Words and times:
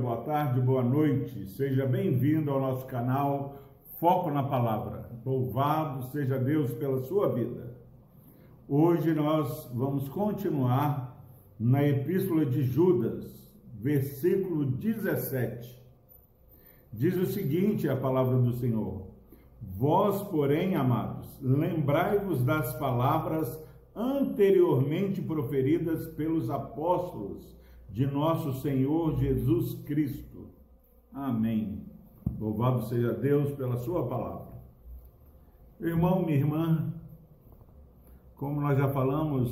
boa 0.00 0.16
tarde, 0.22 0.58
boa 0.62 0.82
noite. 0.82 1.46
Seja 1.50 1.84
bem-vindo 1.84 2.50
ao 2.50 2.58
nosso 2.58 2.86
canal 2.86 3.58
Foco 3.98 4.30
na 4.30 4.42
Palavra. 4.42 5.10
Louvado 5.26 6.10
seja 6.10 6.38
Deus 6.38 6.72
pela 6.72 7.00
sua 7.00 7.28
vida. 7.28 7.76
Hoje 8.66 9.12
nós 9.12 9.70
vamos 9.74 10.08
continuar 10.08 11.22
na 11.58 11.86
Epístola 11.86 12.46
de 12.46 12.62
Judas, 12.62 13.26
versículo 13.74 14.64
17. 14.64 15.78
Diz 16.90 17.14
o 17.16 17.26
seguinte 17.26 17.86
a 17.86 17.94
palavra 17.94 18.38
do 18.38 18.54
Senhor: 18.54 19.06
Vós, 19.60 20.22
porém, 20.22 20.76
amados, 20.76 21.28
lembrai-vos 21.42 22.42
das 22.42 22.72
palavras 22.78 23.62
anteriormente 23.94 25.20
proferidas 25.20 26.06
pelos 26.06 26.48
apóstolos 26.48 27.59
de 27.90 28.06
nosso 28.06 28.52
Senhor 28.60 29.18
Jesus 29.18 29.74
Cristo. 29.84 30.48
Amém. 31.12 31.84
Louvado 32.38 32.86
seja 32.86 33.12
Deus 33.12 33.52
pela 33.52 33.76
Sua 33.76 34.06
palavra. 34.06 34.48
Irmão, 35.80 36.24
minha 36.24 36.38
irmã, 36.38 36.94
como 38.36 38.60
nós 38.60 38.78
já 38.78 38.88
falamos, 38.88 39.50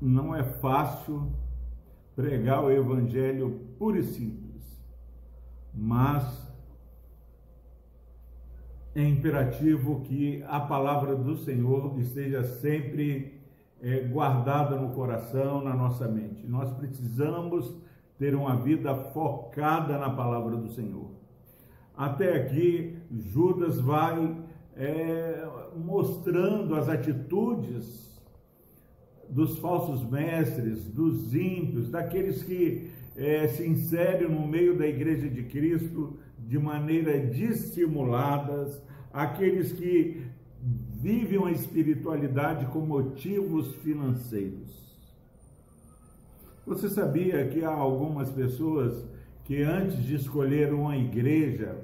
não 0.00 0.34
é 0.34 0.44
fácil 0.44 1.32
pregar 2.14 2.62
o 2.62 2.70
Evangelho 2.70 3.68
puro 3.78 3.98
e 3.98 4.02
simples, 4.02 4.62
mas 5.72 6.46
é 8.94 9.02
imperativo 9.02 10.02
que 10.02 10.42
a 10.44 10.60
palavra 10.60 11.16
do 11.16 11.36
Senhor 11.36 11.98
esteja 11.98 12.44
sempre 12.44 13.43
é, 13.82 14.00
guardada 14.00 14.76
no 14.76 14.90
coração, 14.90 15.62
na 15.62 15.74
nossa 15.74 16.08
mente. 16.08 16.46
Nós 16.46 16.72
precisamos 16.72 17.76
ter 18.18 18.34
uma 18.34 18.56
vida 18.56 18.94
focada 18.94 19.98
na 19.98 20.10
palavra 20.10 20.56
do 20.56 20.68
Senhor. 20.68 21.10
Até 21.96 22.36
aqui, 22.36 22.96
Judas 23.10 23.80
vai 23.80 24.36
é, 24.76 25.46
mostrando 25.76 26.74
as 26.74 26.88
atitudes 26.88 28.04
dos 29.28 29.58
falsos 29.58 30.08
mestres, 30.08 30.84
dos 30.84 31.34
ímpios, 31.34 31.90
daqueles 31.90 32.42
que 32.42 32.90
é, 33.16 33.46
se 33.48 33.66
inserem 33.66 34.28
no 34.28 34.46
meio 34.46 34.76
da 34.76 34.86
igreja 34.86 35.28
de 35.28 35.44
Cristo 35.44 36.18
de 36.38 36.58
maneira 36.58 37.18
dissimuladas, 37.18 38.82
aqueles 39.12 39.72
que 39.72 40.22
vivem 41.00 41.44
a 41.46 41.50
espiritualidade 41.50 42.66
com 42.66 42.80
motivos 42.80 43.74
financeiros. 43.76 44.84
Você 46.66 46.88
sabia 46.88 47.46
que 47.48 47.62
há 47.62 47.70
algumas 47.70 48.30
pessoas 48.30 49.04
que 49.44 49.62
antes 49.62 50.02
de 50.02 50.14
escolher 50.14 50.72
uma 50.72 50.96
igreja, 50.96 51.76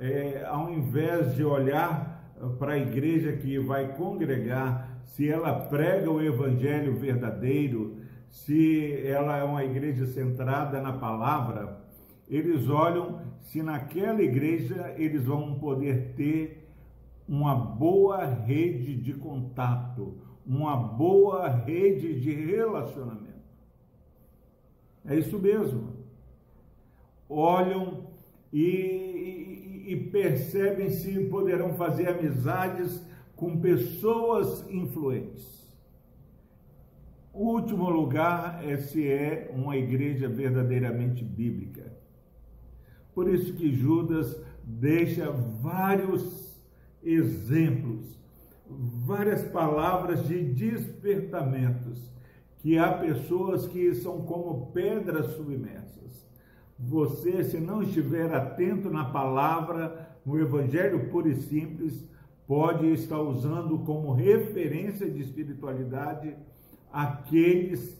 é, 0.00 0.44
ao 0.44 0.72
invés 0.72 1.36
de 1.36 1.44
olhar 1.44 2.34
para 2.58 2.72
a 2.72 2.78
igreja 2.78 3.32
que 3.32 3.58
vai 3.60 3.94
congregar, 3.94 4.98
se 5.06 5.28
ela 5.28 5.52
prega 5.52 6.10
o 6.10 6.20
evangelho 6.20 6.96
verdadeiro, 6.96 7.98
se 8.28 9.00
ela 9.06 9.36
é 9.38 9.44
uma 9.44 9.64
igreja 9.64 10.06
centrada 10.06 10.80
na 10.80 10.92
palavra, 10.92 11.78
eles 12.28 12.68
olham 12.68 13.20
se 13.40 13.62
naquela 13.62 14.20
igreja 14.20 14.94
eles 14.98 15.24
vão 15.24 15.54
poder 15.54 16.14
ter 16.16 16.57
uma 17.28 17.54
boa 17.54 18.24
rede 18.24 18.96
de 18.96 19.12
contato, 19.12 20.16
uma 20.46 20.74
boa 20.74 21.46
rede 21.46 22.18
de 22.18 22.32
relacionamento. 22.32 23.28
É 25.04 25.14
isso 25.14 25.38
mesmo. 25.38 25.92
Olham 27.28 28.06
e, 28.50 28.64
e, 28.64 29.92
e 29.92 29.96
percebem 30.10 30.88
se 30.88 31.26
poderão 31.26 31.74
fazer 31.74 32.08
amizades 32.08 33.06
com 33.36 33.60
pessoas 33.60 34.68
influentes. 34.70 35.58
O 37.32 37.52
último 37.52 37.88
lugar 37.90 38.66
é 38.66 38.78
se 38.78 39.06
é 39.06 39.50
uma 39.54 39.76
igreja 39.76 40.28
verdadeiramente 40.28 41.22
bíblica. 41.22 41.92
Por 43.14 43.32
isso 43.32 43.52
que 43.54 43.72
Judas 43.72 44.42
deixa 44.64 45.30
vários 45.30 46.57
exemplos, 47.02 48.18
várias 48.68 49.42
palavras 49.44 50.26
de 50.26 50.42
despertamentos, 50.42 52.10
que 52.58 52.76
há 52.76 52.92
pessoas 52.92 53.66
que 53.66 53.94
são 53.94 54.22
como 54.22 54.66
pedras 54.72 55.26
submersas. 55.36 56.26
Você, 56.78 57.42
se 57.44 57.58
não 57.58 57.82
estiver 57.82 58.32
atento 58.34 58.90
na 58.90 59.04
palavra, 59.04 60.16
no 60.24 60.38
evangelho 60.38 61.08
puro 61.08 61.28
e 61.28 61.36
simples, 61.36 62.04
pode 62.46 62.86
estar 62.92 63.20
usando 63.20 63.78
como 63.80 64.12
referência 64.12 65.08
de 65.08 65.20
espiritualidade 65.20 66.36
aqueles 66.92 67.98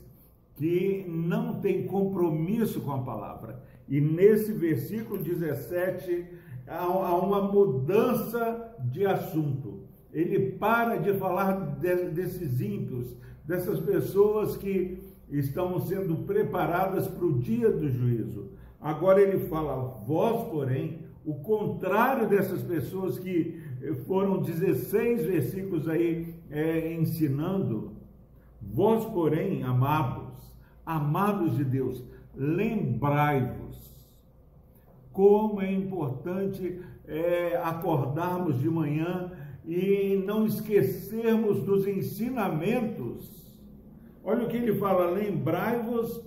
que 0.56 1.04
não 1.08 1.60
têm 1.60 1.86
compromisso 1.86 2.80
com 2.80 2.92
a 2.92 3.02
palavra. 3.02 3.62
E 3.88 4.00
nesse 4.00 4.52
versículo 4.52 5.22
17, 5.22 6.26
há 6.66 6.86
uma 6.88 7.42
mudança 7.42 8.67
de 8.84 9.06
assunto. 9.06 9.84
Ele 10.12 10.52
para 10.52 10.96
de 10.96 11.12
falar 11.14 11.76
de, 11.78 12.10
desses 12.10 12.60
ímpios, 12.60 13.16
dessas 13.44 13.78
pessoas 13.80 14.56
que 14.56 14.98
estão 15.30 15.78
sendo 15.80 16.24
preparadas 16.24 17.06
para 17.06 17.26
o 17.26 17.38
dia 17.38 17.70
do 17.70 17.88
juízo. 17.88 18.50
Agora 18.80 19.20
ele 19.20 19.46
fala, 19.46 20.02
vós, 20.06 20.48
porém, 20.48 21.00
o 21.24 21.34
contrário 21.34 22.28
dessas 22.28 22.62
pessoas 22.62 23.18
que 23.18 23.60
foram 24.06 24.40
16 24.40 25.26
versículos 25.26 25.88
aí 25.88 26.34
é, 26.50 26.94
ensinando. 26.94 27.92
Vós, 28.60 29.04
porém, 29.06 29.62
amados, 29.62 30.54
amados 30.86 31.56
de 31.56 31.64
Deus, 31.64 32.02
lembrai-vos 32.34 33.68
como 35.12 35.60
é 35.60 35.72
importante 35.72 36.80
é, 37.08 37.56
acordarmos 37.64 38.60
de 38.60 38.68
manhã 38.68 39.32
e 39.64 40.22
não 40.24 40.46
esquecermos 40.46 41.62
dos 41.62 41.86
ensinamentos. 41.86 43.56
Olha 44.22 44.44
o 44.44 44.48
que 44.48 44.56
ele 44.56 44.78
fala: 44.78 45.10
lembrai-vos 45.10 46.22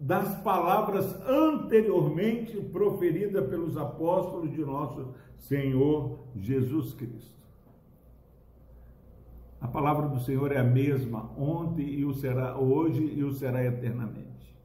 das 0.00 0.34
palavras 0.42 1.14
anteriormente 1.28 2.56
proferidas 2.56 3.46
pelos 3.48 3.76
apóstolos 3.76 4.50
de 4.50 4.64
nosso 4.64 5.14
Senhor 5.36 6.20
Jesus 6.34 6.94
Cristo. 6.94 7.38
A 9.60 9.68
palavra 9.68 10.08
do 10.08 10.18
Senhor 10.20 10.50
é 10.52 10.58
a 10.58 10.64
mesma 10.64 11.30
ontem 11.36 11.86
e 11.86 12.04
o 12.06 12.14
será 12.14 12.56
hoje 12.58 13.12
e 13.14 13.22
o 13.22 13.30
será 13.30 13.62
eternamente. 13.62 14.56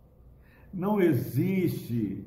Não 0.74 1.02
existe 1.02 2.26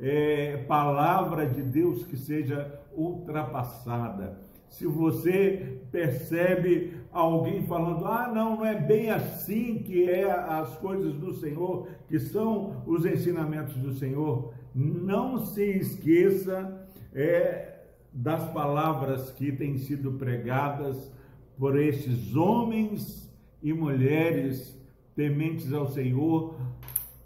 é, 0.00 0.56
palavra 0.66 1.46
de 1.46 1.62
Deus 1.62 2.04
que 2.04 2.16
seja 2.16 2.80
ultrapassada. 2.96 4.40
Se 4.68 4.86
você 4.86 5.80
percebe 5.90 6.94
alguém 7.12 7.66
falando, 7.66 8.06
ah, 8.06 8.30
não, 8.32 8.56
não 8.56 8.64
é 8.64 8.80
bem 8.80 9.10
assim 9.10 9.78
que 9.78 10.08
é 10.08 10.30
as 10.30 10.76
coisas 10.76 11.12
do 11.14 11.34
Senhor, 11.34 11.88
que 12.08 12.18
são 12.18 12.82
os 12.86 13.04
ensinamentos 13.04 13.74
do 13.76 13.92
Senhor, 13.92 14.54
não 14.74 15.44
se 15.44 15.64
esqueça 15.64 16.86
é, 17.12 17.80
das 18.12 18.48
palavras 18.52 19.30
que 19.32 19.52
têm 19.52 19.76
sido 19.76 20.12
pregadas 20.12 21.12
por 21.58 21.78
estes 21.78 22.34
homens 22.34 23.28
e 23.62 23.72
mulheres 23.72 24.78
tementes 25.16 25.72
ao 25.72 25.88
Senhor 25.88 26.54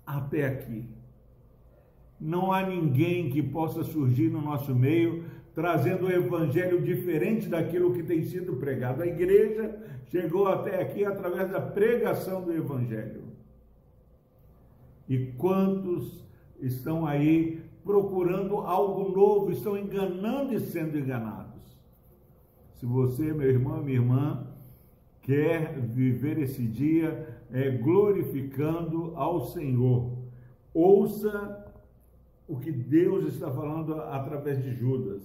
até 0.06 0.46
aqui 0.46 0.88
não 2.24 2.50
há 2.50 2.66
ninguém 2.66 3.28
que 3.28 3.42
possa 3.42 3.84
surgir 3.84 4.30
no 4.30 4.40
nosso 4.40 4.74
meio 4.74 5.24
trazendo 5.54 6.06
o 6.06 6.10
evangelho 6.10 6.82
diferente 6.82 7.48
daquilo 7.48 7.92
que 7.92 8.02
tem 8.02 8.24
sido 8.24 8.56
pregado. 8.56 9.02
A 9.02 9.06
igreja 9.06 9.78
chegou 10.06 10.48
até 10.48 10.80
aqui 10.80 11.04
através 11.04 11.50
da 11.50 11.60
pregação 11.60 12.42
do 12.42 12.52
evangelho. 12.52 13.22
E 15.08 15.32
quantos 15.38 16.26
estão 16.60 17.06
aí 17.06 17.62
procurando 17.84 18.56
algo 18.56 19.14
novo, 19.14 19.52
estão 19.52 19.76
enganando 19.76 20.54
e 20.54 20.60
sendo 20.60 20.98
enganados. 20.98 21.78
Se 22.76 22.86
você, 22.86 23.32
meu 23.32 23.48
irmão, 23.48 23.82
minha 23.82 23.98
irmã, 23.98 24.46
quer 25.22 25.78
viver 25.78 26.38
esse 26.38 26.66
dia 26.66 27.38
é, 27.52 27.70
glorificando 27.70 29.12
ao 29.14 29.46
Senhor, 29.46 30.10
ouça 30.72 31.63
o 32.46 32.58
que 32.58 32.70
Deus 32.70 33.32
está 33.32 33.50
falando 33.50 33.94
através 34.00 34.62
de 34.62 34.74
Judas. 34.74 35.22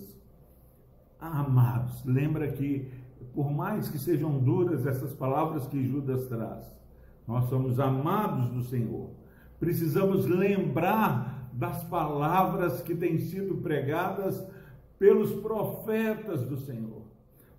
Amados, 1.20 2.04
lembra 2.06 2.48
que, 2.50 2.90
por 3.34 3.52
mais 3.52 3.90
que 3.90 4.00
sejam 4.00 4.40
duras 4.40 4.86
essas 4.86 5.14
palavras 5.14 5.68
que 5.68 5.84
Judas 5.84 6.28
traz, 6.28 6.66
nós 7.28 7.50
somos 7.50 7.80
amados 7.80 8.50
do 8.50 8.64
Senhor. 8.64 9.10
Precisamos 9.60 10.26
lembrar 10.26 11.50
das 11.52 11.84
palavras 11.84 12.82
que 12.82 12.96
têm 12.96 13.20
sido 13.20 13.58
pregadas 13.58 14.42
pelos 14.98 15.34
profetas 15.34 16.44
do 16.44 16.58
Senhor. 16.58 17.02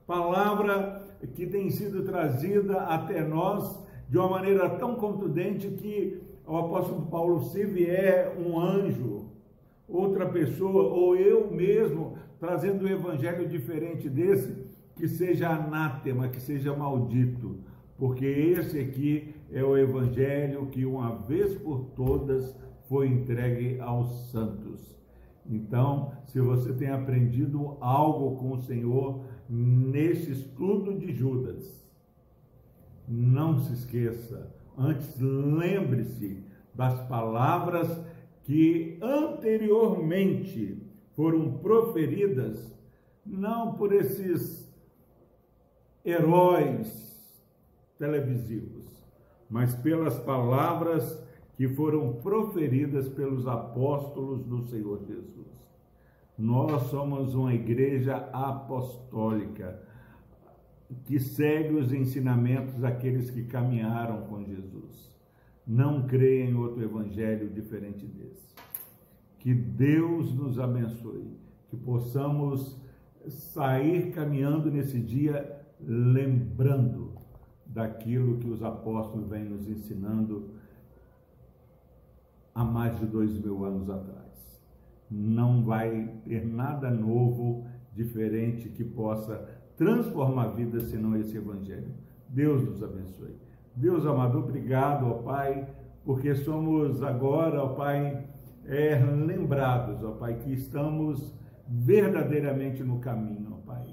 Palavra 0.06 1.02
que 1.34 1.46
tem 1.46 1.70
sido 1.70 2.02
trazida 2.02 2.80
até 2.80 3.22
nós 3.22 3.78
de 4.08 4.18
uma 4.18 4.28
maneira 4.28 4.70
tão 4.70 4.94
contundente 4.94 5.68
que 5.68 6.20
o 6.46 6.56
apóstolo 6.56 7.06
Paulo, 7.06 7.44
se 7.44 7.64
vier 7.64 8.36
um 8.36 8.58
anjo, 8.58 9.19
outra 9.90 10.26
pessoa, 10.26 10.84
ou 10.84 11.16
eu 11.16 11.50
mesmo, 11.50 12.16
trazendo 12.38 12.84
um 12.84 12.88
evangelho 12.88 13.48
diferente 13.48 14.08
desse, 14.08 14.70
que 14.96 15.08
seja 15.08 15.50
anátema, 15.50 16.28
que 16.28 16.40
seja 16.40 16.76
maldito, 16.76 17.60
porque 17.96 18.24
esse 18.24 18.78
aqui 18.78 19.34
é 19.50 19.62
o 19.62 19.76
evangelho 19.76 20.66
que 20.66 20.84
uma 20.84 21.16
vez 21.16 21.54
por 21.54 21.86
todas 21.96 22.54
foi 22.88 23.08
entregue 23.08 23.80
aos 23.80 24.30
santos. 24.30 24.98
Então, 25.46 26.12
se 26.26 26.40
você 26.40 26.72
tem 26.72 26.88
aprendido 26.88 27.76
algo 27.80 28.36
com 28.36 28.52
o 28.52 28.60
Senhor 28.60 29.24
nesse 29.48 30.32
estudo 30.32 30.98
de 30.98 31.12
Judas, 31.12 31.84
não 33.08 33.58
se 33.58 33.72
esqueça, 33.72 34.54
antes 34.78 35.18
lembre-se 35.18 36.44
das 36.74 37.00
palavras 37.08 37.88
que 38.44 38.98
anteriormente 39.02 40.82
foram 41.14 41.58
proferidas, 41.58 42.74
não 43.24 43.74
por 43.74 43.92
esses 43.92 44.72
heróis 46.04 47.10
televisivos, 47.98 48.86
mas 49.48 49.74
pelas 49.74 50.18
palavras 50.18 51.22
que 51.56 51.68
foram 51.68 52.14
proferidas 52.14 53.08
pelos 53.08 53.46
apóstolos 53.46 54.42
do 54.44 54.62
Senhor 54.62 55.04
Jesus. 55.06 55.50
Nós 56.38 56.84
somos 56.84 57.34
uma 57.34 57.52
igreja 57.52 58.16
apostólica 58.32 59.78
que 61.04 61.20
segue 61.20 61.74
os 61.74 61.92
ensinamentos 61.92 62.74
daqueles 62.76 63.30
que 63.30 63.44
caminharam 63.44 64.22
com 64.22 64.42
Jesus. 64.42 65.14
Não 65.66 66.06
creia 66.06 66.44
em 66.44 66.54
outro 66.54 66.82
evangelho 66.82 67.48
diferente 67.48 68.06
desse. 68.06 68.54
Que 69.38 69.54
Deus 69.54 70.34
nos 70.34 70.58
abençoe, 70.58 71.36
que 71.68 71.76
possamos 71.76 72.78
sair 73.28 74.12
caminhando 74.12 74.70
nesse 74.70 74.98
dia 74.98 75.58
lembrando 75.80 77.12
daquilo 77.64 78.38
que 78.38 78.48
os 78.48 78.62
apóstolos 78.62 79.28
vêm 79.28 79.44
nos 79.44 79.68
ensinando 79.68 80.50
há 82.54 82.64
mais 82.64 82.98
de 82.98 83.06
dois 83.06 83.38
mil 83.38 83.64
anos 83.64 83.88
atrás. 83.88 84.60
Não 85.10 85.64
vai 85.64 86.20
ter 86.24 86.44
nada 86.44 86.90
novo, 86.90 87.66
diferente 87.94 88.68
que 88.68 88.84
possa 88.84 89.36
transformar 89.76 90.44
a 90.44 90.52
vida 90.52 90.80
senão 90.80 91.16
esse 91.16 91.36
Evangelho. 91.36 91.92
Deus 92.28 92.62
nos 92.62 92.82
abençoe. 92.82 93.34
Deus 93.74 94.04
amado, 94.04 94.38
obrigado, 94.38 95.06
ó 95.06 95.14
Pai, 95.14 95.66
porque 96.04 96.34
somos 96.34 97.02
agora, 97.02 97.62
ó 97.62 97.68
Pai, 97.68 98.24
é, 98.66 98.96
lembrados, 98.96 100.02
ó 100.04 100.12
Pai, 100.12 100.34
que 100.34 100.52
estamos 100.52 101.32
verdadeiramente 101.68 102.82
no 102.82 102.98
caminho, 102.98 103.52
ó 103.52 103.66
Pai. 103.66 103.86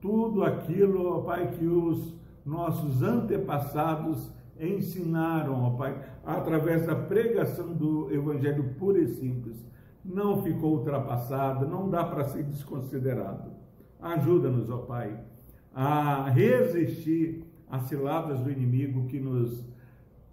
Tudo 0.00 0.44
aquilo, 0.44 1.18
ó 1.18 1.20
Pai, 1.22 1.50
que 1.52 1.66
os 1.66 2.14
nossos 2.44 3.02
antepassados 3.02 4.30
ensinaram, 4.58 5.64
ó 5.64 5.70
Pai, 5.70 5.98
através 6.24 6.86
da 6.86 6.94
pregação 6.94 7.72
do 7.72 8.12
Evangelho 8.12 8.74
puro 8.78 8.98
e 8.98 9.08
simples. 9.08 9.64
Não 10.04 10.42
ficou 10.42 10.78
ultrapassado, 10.78 11.66
não 11.66 11.88
dá 11.90 12.04
para 12.04 12.24
ser 12.24 12.44
desconsiderado. 12.44 13.50
Ajuda-nos, 14.00 14.70
ó 14.70 14.78
Pai, 14.78 15.18
a 15.74 16.28
resistir 16.30 17.44
às 17.70 17.82
ciladas 17.82 18.40
do 18.40 18.50
inimigo 18.50 19.06
que 19.06 19.18
nos 19.18 19.64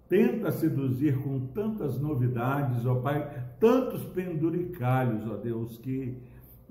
tenta 0.08 0.52
seduzir 0.52 1.18
com 1.22 1.46
tantas 1.46 1.98
novidades, 1.98 2.84
ó 2.86 2.96
Pai, 2.96 3.46
tantos 3.58 4.04
penduricalhos, 4.04 5.26
ó 5.26 5.36
Deus, 5.36 5.78
que 5.78 6.16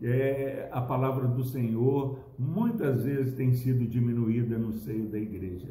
é, 0.02 0.70
a 0.72 0.82
palavra 0.82 1.28
do 1.28 1.44
Senhor 1.44 2.20
muitas 2.38 3.04
vezes 3.04 3.34
tem 3.36 3.54
sido 3.54 3.86
diminuída 3.86 4.58
no 4.58 4.74
seio 4.74 5.08
da 5.08 5.18
igreja. 5.18 5.70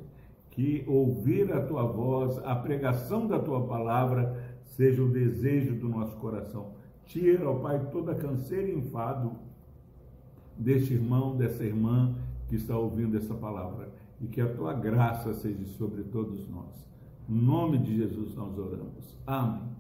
Que 0.51 0.85
ouvir 0.87 1.53
a 1.53 1.65
tua 1.65 1.85
voz, 1.85 2.39
a 2.45 2.55
pregação 2.55 3.27
da 3.27 3.39
tua 3.39 3.67
palavra, 3.67 4.37
seja 4.65 5.03
o 5.03 5.09
desejo 5.09 5.75
do 5.75 5.89
nosso 5.89 6.17
coração. 6.17 6.75
Tira, 7.07 7.49
ó 7.49 7.59
Pai, 7.59 7.89
toda 7.91 8.15
canseira 8.15 8.69
e 8.69 8.79
enfado 8.79 9.33
deste 10.57 10.95
irmão, 10.95 11.37
dessa 11.37 11.65
irmã 11.65 12.15
que 12.53 12.57
está 12.57 12.77
ouvindo 12.77 13.17
essa 13.17 13.35
palavra. 13.35 13.91
E 14.21 14.27
que 14.27 14.39
a 14.39 14.55
tua 14.55 14.75
graça 14.75 15.33
seja 15.33 15.65
sobre 15.79 16.03
todos 16.03 16.47
nós. 16.51 16.87
Em 17.27 17.35
nome 17.35 17.79
de 17.79 17.97
Jesus 17.97 18.35
nós 18.35 18.59
oramos. 18.59 19.17
Amém. 19.27 19.73